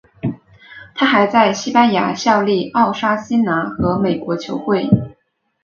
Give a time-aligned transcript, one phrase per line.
[0.95, 4.89] 他还在西班牙效力奥沙辛拿和美国球会。